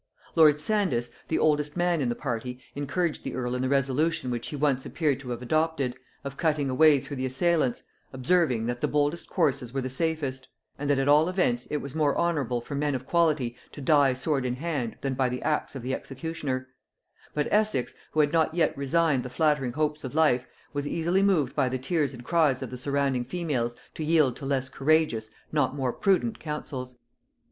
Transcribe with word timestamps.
Lord 0.35 0.59
Sandys, 0.59 1.11
the 1.27 1.37
oldest 1.37 1.77
man 1.77 2.01
in 2.01 2.09
the 2.09 2.15
party, 2.15 2.57
encouraged 2.73 3.23
the 3.23 3.35
earl 3.35 3.53
in 3.53 3.61
the 3.61 3.69
resolution 3.69 4.31
which 4.31 4.47
he 4.47 4.55
once 4.55 4.83
appeared 4.83 5.19
to 5.19 5.29
have 5.29 5.43
adopted, 5.43 5.95
of 6.23 6.37
cutting 6.37 6.71
a 6.71 6.73
way 6.73 6.99
through 6.99 7.17
the 7.17 7.25
assailants; 7.27 7.83
observing, 8.11 8.65
that 8.65 8.81
the 8.81 8.87
boldest 8.87 9.29
courses 9.29 9.75
were 9.75 9.81
the 9.81 9.91
safest, 9.91 10.47
and 10.79 10.89
that 10.89 10.97
at 10.97 11.07
all 11.07 11.29
events 11.29 11.67
it 11.67 11.77
was 11.83 11.93
more 11.93 12.15
honorable 12.15 12.59
for 12.61 12.73
men 12.73 12.95
of 12.95 13.05
quality 13.05 13.55
to 13.73 13.79
die 13.79 14.13
sword 14.13 14.43
in 14.43 14.55
hand 14.55 14.97
than 15.01 15.13
by 15.13 15.29
the 15.29 15.43
axe 15.43 15.75
of 15.75 15.83
the 15.83 15.93
executioner: 15.93 16.69
but 17.35 17.47
Essex, 17.51 17.93
who 18.13 18.21
had 18.21 18.31
not 18.33 18.55
yet 18.55 18.75
resigned 18.75 19.21
the 19.21 19.29
flattering 19.29 19.73
hopes 19.73 20.03
of 20.03 20.15
life, 20.15 20.47
was 20.73 20.87
easily 20.87 21.21
moved 21.21 21.55
by 21.55 21.69
the 21.69 21.77
tears 21.77 22.11
and 22.11 22.25
cries 22.25 22.63
of 22.63 22.71
the 22.71 22.75
surrounding 22.77 23.23
females 23.23 23.75
to 23.93 24.03
yield 24.03 24.35
to 24.35 24.47
less 24.47 24.67
courageous, 24.67 25.29
not 25.51 25.75
more 25.75 25.93
prudent, 25.93 26.39
counsels. 26.39 26.97